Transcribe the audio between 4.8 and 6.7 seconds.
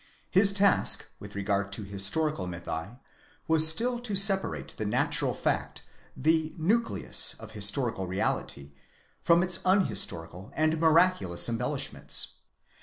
natural fact—the